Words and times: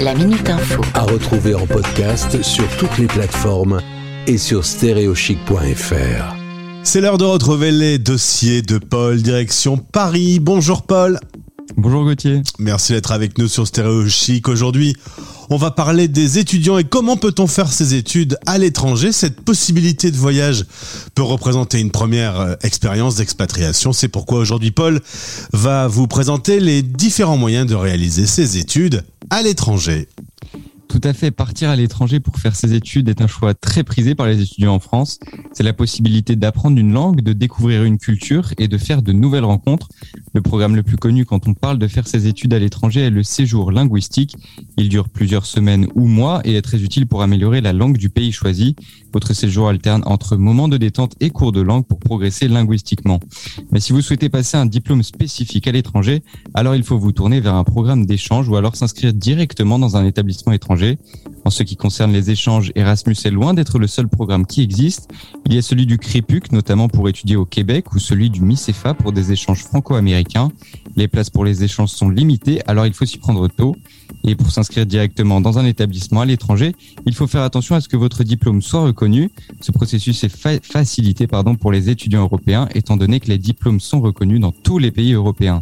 La 0.00 0.14
Minute 0.14 0.48
Info. 0.48 0.82
À 0.94 1.02
retrouver 1.02 1.54
en 1.54 1.66
podcast 1.66 2.42
sur 2.42 2.68
toutes 2.76 2.98
les 2.98 3.06
plateformes 3.06 3.80
et 4.26 4.38
sur 4.38 4.64
stéréochic.fr. 4.64 6.36
C'est 6.82 7.00
l'heure 7.00 7.18
de 7.18 7.24
retrouver 7.24 7.70
les 7.70 7.98
dossiers 7.98 8.62
de 8.62 8.78
Paul, 8.78 9.22
direction 9.22 9.76
Paris. 9.78 10.38
Bonjour 10.40 10.82
Paul. 10.82 11.18
Bonjour 11.76 12.04
Gauthier. 12.04 12.42
Merci 12.58 12.92
d'être 12.92 13.12
avec 13.12 13.38
nous 13.38 13.48
sur 13.48 13.66
Stéréo 13.66 14.06
Chic. 14.08 14.48
Aujourd'hui, 14.48 14.96
on 15.52 15.58
va 15.58 15.70
parler 15.70 16.08
des 16.08 16.38
étudiants 16.38 16.78
et 16.78 16.84
comment 16.84 17.18
peut-on 17.18 17.46
faire 17.46 17.70
ses 17.70 17.94
études 17.94 18.38
à 18.46 18.56
l'étranger. 18.56 19.12
Cette 19.12 19.42
possibilité 19.42 20.10
de 20.10 20.16
voyage 20.16 20.64
peut 21.14 21.22
représenter 21.22 21.78
une 21.78 21.90
première 21.90 22.40
euh, 22.40 22.54
expérience 22.62 23.16
d'expatriation. 23.16 23.92
C'est 23.92 24.08
pourquoi 24.08 24.38
aujourd'hui 24.38 24.70
Paul 24.70 25.00
va 25.52 25.88
vous 25.88 26.06
présenter 26.06 26.58
les 26.58 26.82
différents 26.82 27.36
moyens 27.36 27.66
de 27.66 27.74
réaliser 27.74 28.26
ses 28.26 28.56
études 28.56 29.04
à 29.28 29.42
l'étranger. 29.42 30.08
Tout 30.88 31.00
à 31.04 31.14
fait. 31.14 31.30
Partir 31.30 31.70
à 31.70 31.76
l'étranger 31.76 32.20
pour 32.20 32.36
faire 32.36 32.54
ses 32.54 32.74
études 32.74 33.08
est 33.08 33.22
un 33.22 33.26
choix 33.26 33.54
très 33.54 33.82
prisé 33.82 34.14
par 34.14 34.26
les 34.26 34.42
étudiants 34.42 34.74
en 34.74 34.78
France. 34.78 35.18
C'est 35.54 35.62
la 35.62 35.72
possibilité 35.72 36.36
d'apprendre 36.36 36.78
une 36.78 36.92
langue, 36.92 37.22
de 37.22 37.32
découvrir 37.32 37.84
une 37.84 37.96
culture 37.96 38.52
et 38.58 38.68
de 38.68 38.76
faire 38.76 39.00
de 39.00 39.12
nouvelles 39.12 39.44
rencontres. 39.44 39.88
Le 40.34 40.40
programme 40.40 40.74
le 40.74 40.82
plus 40.82 40.96
connu 40.96 41.26
quand 41.26 41.46
on 41.46 41.52
parle 41.52 41.78
de 41.78 41.86
faire 41.86 42.08
ses 42.08 42.26
études 42.26 42.54
à 42.54 42.58
l'étranger 42.58 43.00
est 43.00 43.10
le 43.10 43.22
séjour 43.22 43.70
linguistique. 43.70 44.36
Il 44.78 44.88
dure 44.88 45.10
plusieurs 45.10 45.44
semaines 45.44 45.86
ou 45.94 46.06
mois 46.06 46.40
et 46.44 46.54
est 46.54 46.62
très 46.62 46.82
utile 46.82 47.06
pour 47.06 47.22
améliorer 47.22 47.60
la 47.60 47.74
langue 47.74 47.98
du 47.98 48.08
pays 48.08 48.32
choisi. 48.32 48.74
Votre 49.12 49.34
séjour 49.34 49.68
alterne 49.68 50.02
entre 50.06 50.36
moments 50.36 50.68
de 50.68 50.78
détente 50.78 51.14
et 51.20 51.28
cours 51.28 51.52
de 51.52 51.60
langue 51.60 51.84
pour 51.84 51.98
progresser 51.98 52.48
linguistiquement. 52.48 53.20
Mais 53.72 53.80
si 53.80 53.92
vous 53.92 54.00
souhaitez 54.00 54.30
passer 54.30 54.56
un 54.56 54.64
diplôme 54.64 55.02
spécifique 55.02 55.68
à 55.68 55.72
l'étranger, 55.72 56.22
alors 56.54 56.74
il 56.74 56.82
faut 56.82 56.98
vous 56.98 57.12
tourner 57.12 57.40
vers 57.40 57.54
un 57.54 57.64
programme 57.64 58.06
d'échange 58.06 58.48
ou 58.48 58.56
alors 58.56 58.74
s'inscrire 58.74 59.12
directement 59.12 59.78
dans 59.78 59.98
un 59.98 60.06
établissement 60.06 60.52
étranger. 60.52 60.96
En 61.44 61.50
ce 61.50 61.62
qui 61.62 61.76
concerne 61.76 62.12
les 62.12 62.30
échanges, 62.30 62.72
Erasmus 62.74 63.16
est 63.24 63.30
loin 63.30 63.52
d'être 63.52 63.78
le 63.78 63.86
seul 63.86 64.08
programme 64.08 64.46
qui 64.46 64.62
existe. 64.62 65.10
Il 65.44 65.52
y 65.52 65.58
a 65.58 65.62
celui 65.62 65.86
du 65.86 65.98
CREPUC, 65.98 66.52
notamment 66.52 66.88
pour 66.88 67.08
étudier 67.08 67.36
au 67.36 67.44
Québec, 67.44 67.92
ou 67.92 67.98
celui 67.98 68.30
du 68.30 68.40
MICEFA 68.40 68.94
pour 68.94 69.12
des 69.12 69.32
échanges 69.32 69.64
franco-américains. 69.64 70.21
Les 70.96 71.08
places 71.08 71.30
pour 71.30 71.44
les 71.44 71.64
échanges 71.64 71.90
sont 71.90 72.10
limitées, 72.10 72.60
alors 72.66 72.86
il 72.86 72.92
faut 72.92 73.06
s'y 73.06 73.18
prendre 73.18 73.48
tôt. 73.48 73.76
Et 74.24 74.36
pour 74.36 74.50
s'inscrire 74.50 74.86
directement 74.86 75.40
dans 75.40 75.58
un 75.58 75.64
établissement 75.64 76.20
à 76.20 76.26
l'étranger, 76.26 76.76
il 77.06 77.14
faut 77.14 77.26
faire 77.26 77.42
attention 77.42 77.74
à 77.74 77.80
ce 77.80 77.88
que 77.88 77.96
votre 77.96 78.22
diplôme 78.22 78.62
soit 78.62 78.82
reconnu. 78.82 79.30
Ce 79.60 79.72
processus 79.72 80.22
est 80.22 80.28
facilité 80.28 81.26
pour 81.58 81.72
les 81.72 81.90
étudiants 81.90 82.22
européens, 82.22 82.68
étant 82.74 82.96
donné 82.96 83.20
que 83.20 83.28
les 83.28 83.38
diplômes 83.38 83.80
sont 83.80 84.00
reconnus 84.00 84.38
dans 84.38 84.52
tous 84.52 84.78
les 84.78 84.90
pays 84.90 85.14
européens. 85.14 85.60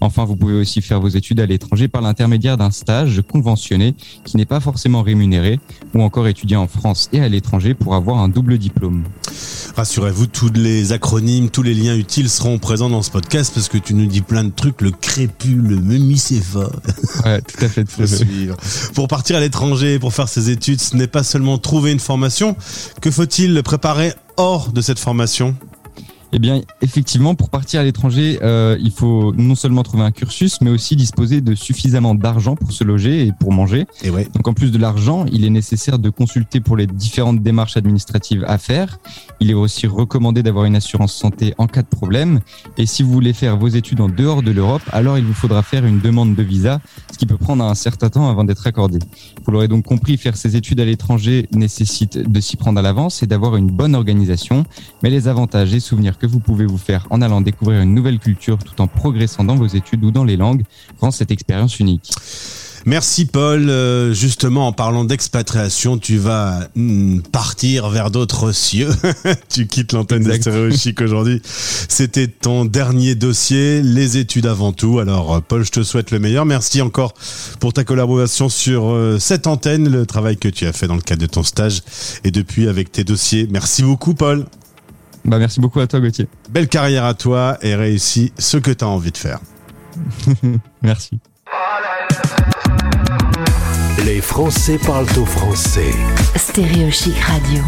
Enfin, 0.00 0.24
vous 0.24 0.36
pouvez 0.36 0.54
aussi 0.54 0.82
faire 0.82 1.00
vos 1.00 1.08
études 1.08 1.40
à 1.40 1.46
l'étranger 1.46 1.88
par 1.88 2.02
l'intermédiaire 2.02 2.56
d'un 2.56 2.70
stage 2.70 3.22
conventionné 3.22 3.94
qui 4.24 4.36
n'est 4.36 4.44
pas 4.44 4.60
forcément 4.60 5.02
rémunéré, 5.02 5.58
ou 5.94 6.02
encore 6.02 6.28
étudier 6.28 6.56
en 6.56 6.66
France 6.66 7.08
et 7.12 7.20
à 7.20 7.28
l'étranger 7.28 7.74
pour 7.74 7.94
avoir 7.94 8.18
un 8.18 8.28
double 8.28 8.58
diplôme. 8.58 9.04
Rassurez-vous, 9.76 10.26
tous 10.26 10.50
les 10.54 10.92
acronymes, 10.92 11.50
tous 11.50 11.62
les 11.62 11.74
liens 11.74 11.96
utiles 11.96 12.30
seront 12.30 12.58
présents 12.58 12.88
dans 12.88 13.02
ce 13.02 13.10
podcast 13.10 13.52
parce 13.54 13.68
que 13.68 13.78
tu 13.78 13.94
nous 13.94 14.06
dis 14.06 14.20
plein 14.20 14.44
de 14.44 14.50
trucs, 14.50 14.80
le 14.80 14.90
crépus, 14.90 15.56
le 15.56 15.76
memicéva. 15.76 16.70
Ouais, 17.24 17.40
tout 17.42 17.64
à 17.64 17.68
fait. 17.68 17.88
Faut 17.88 18.06
suivre. 18.06 18.56
Pour 18.94 19.08
partir 19.08 19.36
à 19.36 19.40
l'étranger, 19.40 19.98
pour 19.98 20.14
faire 20.14 20.28
ses 20.28 20.50
études, 20.50 20.80
ce 20.80 20.96
n'est 20.96 21.06
pas 21.06 21.22
seulement 21.22 21.58
trouver 21.58 21.92
une 21.92 22.00
formation. 22.00 22.56
Que 23.00 23.10
faut-il 23.10 23.62
préparer 23.62 24.12
hors 24.36 24.72
de 24.72 24.80
cette 24.80 24.98
formation? 24.98 25.54
Eh 26.36 26.38
bien, 26.38 26.60
effectivement, 26.82 27.34
pour 27.34 27.48
partir 27.48 27.80
à 27.80 27.82
l'étranger, 27.82 28.38
euh, 28.42 28.76
il 28.78 28.90
faut 28.90 29.32
non 29.38 29.54
seulement 29.54 29.82
trouver 29.82 30.02
un 30.02 30.10
cursus, 30.10 30.60
mais 30.60 30.68
aussi 30.68 30.94
disposer 30.94 31.40
de 31.40 31.54
suffisamment 31.54 32.14
d'argent 32.14 32.56
pour 32.56 32.72
se 32.72 32.84
loger 32.84 33.26
et 33.26 33.32
pour 33.32 33.54
manger. 33.54 33.86
Et 34.02 34.10
ouais. 34.10 34.28
Donc, 34.34 34.46
en 34.46 34.52
plus 34.52 34.70
de 34.70 34.76
l'argent, 34.76 35.24
il 35.32 35.46
est 35.46 35.50
nécessaire 35.50 35.98
de 35.98 36.10
consulter 36.10 36.60
pour 36.60 36.76
les 36.76 36.86
différentes 36.86 37.42
démarches 37.42 37.78
administratives 37.78 38.44
à 38.46 38.58
faire. 38.58 38.98
Il 39.40 39.50
est 39.50 39.54
aussi 39.54 39.86
recommandé 39.86 40.42
d'avoir 40.42 40.66
une 40.66 40.76
assurance 40.76 41.14
santé 41.14 41.54
en 41.56 41.66
cas 41.68 41.80
de 41.80 41.86
problème. 41.88 42.40
Et 42.76 42.84
si 42.84 43.02
vous 43.02 43.12
voulez 43.12 43.32
faire 43.32 43.56
vos 43.56 43.68
études 43.68 44.02
en 44.02 44.10
dehors 44.10 44.42
de 44.42 44.50
l'Europe, 44.50 44.82
alors 44.92 45.16
il 45.16 45.24
vous 45.24 45.32
faudra 45.32 45.62
faire 45.62 45.86
une 45.86 46.00
demande 46.00 46.34
de 46.34 46.42
visa, 46.42 46.82
ce 47.12 47.16
qui 47.16 47.24
peut 47.24 47.38
prendre 47.38 47.64
un 47.64 47.74
certain 47.74 48.10
temps 48.10 48.28
avant 48.28 48.44
d'être 48.44 48.66
accordé. 48.66 48.98
Vous 49.42 49.52
l'aurez 49.52 49.68
donc 49.68 49.86
compris, 49.86 50.18
faire 50.18 50.36
ses 50.36 50.54
études 50.54 50.80
à 50.80 50.84
l'étranger 50.84 51.48
nécessite 51.52 52.18
de 52.18 52.40
s'y 52.42 52.58
prendre 52.58 52.78
à 52.78 52.82
l'avance 52.82 53.22
et 53.22 53.26
d'avoir 53.26 53.56
une 53.56 53.70
bonne 53.70 53.94
organisation. 53.94 54.66
Mais 55.02 55.08
les 55.08 55.28
avantages 55.28 55.72
et 55.72 55.80
souvenirs 55.80 56.18
que 56.18 56.25
vous 56.26 56.40
pouvez 56.40 56.66
vous 56.66 56.78
faire 56.78 57.06
en 57.10 57.22
allant 57.22 57.40
découvrir 57.40 57.80
une 57.80 57.94
nouvelle 57.94 58.18
culture 58.18 58.58
tout 58.58 58.80
en 58.80 58.86
progressant 58.86 59.44
dans 59.44 59.56
vos 59.56 59.66
études 59.66 60.04
ou 60.04 60.10
dans 60.10 60.24
les 60.24 60.36
langues 60.36 60.64
rend 61.00 61.10
cette 61.10 61.30
expérience 61.30 61.80
unique. 61.80 62.10
Merci 62.86 63.24
Paul. 63.24 63.68
Euh, 63.68 64.14
justement, 64.14 64.68
en 64.68 64.72
parlant 64.72 65.04
d'expatriation, 65.04 65.98
tu 65.98 66.18
vas 66.18 66.68
hmm, 66.76 67.18
partir 67.32 67.88
vers 67.88 68.12
d'autres 68.12 68.52
cieux. 68.52 68.90
tu 69.48 69.66
quittes 69.66 69.92
l'antenne 69.92 70.22
de 70.22 70.32
Stéréo 70.32 70.70
Chic 70.70 71.00
aujourd'hui. 71.00 71.42
C'était 71.44 72.28
ton 72.28 72.64
dernier 72.64 73.16
dossier, 73.16 73.82
les 73.82 74.18
études 74.18 74.46
avant 74.46 74.72
tout. 74.72 75.00
Alors 75.00 75.42
Paul, 75.42 75.64
je 75.64 75.72
te 75.72 75.82
souhaite 75.82 76.12
le 76.12 76.20
meilleur. 76.20 76.44
Merci 76.44 76.80
encore 76.80 77.14
pour 77.58 77.72
ta 77.72 77.82
collaboration 77.82 78.48
sur 78.48 78.92
euh, 78.92 79.18
cette 79.18 79.48
antenne, 79.48 79.88
le 79.88 80.06
travail 80.06 80.36
que 80.36 80.48
tu 80.48 80.64
as 80.64 80.72
fait 80.72 80.86
dans 80.86 80.94
le 80.94 81.00
cadre 81.00 81.22
de 81.22 81.26
ton 81.26 81.42
stage 81.42 81.82
et 82.22 82.30
depuis 82.30 82.68
avec 82.68 82.92
tes 82.92 83.02
dossiers. 83.02 83.48
Merci 83.50 83.82
beaucoup 83.82 84.14
Paul. 84.14 84.46
Bah, 85.26 85.38
merci 85.38 85.60
beaucoup 85.60 85.80
à 85.80 85.86
toi, 85.86 86.00
Gauthier. 86.00 86.28
Belle 86.50 86.68
carrière 86.68 87.04
à 87.04 87.14
toi 87.14 87.58
et 87.60 87.74
réussis 87.74 88.32
ce 88.38 88.56
que 88.56 88.70
tu 88.70 88.84
as 88.84 88.88
envie 88.88 89.10
de 89.10 89.16
faire. 89.16 89.40
merci. 90.82 91.18
Les 94.04 94.20
Français 94.20 94.78
parlent 94.86 95.06
au 95.18 95.24
français. 95.24 95.90
Stéréo 96.36 96.90
Chic 96.90 97.18
Radio. 97.18 97.60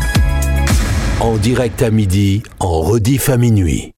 En 1.20 1.36
direct 1.36 1.82
à 1.82 1.90
midi, 1.90 2.44
en 2.60 2.80
rediff 2.80 3.28
à 3.28 3.36
minuit. 3.36 3.86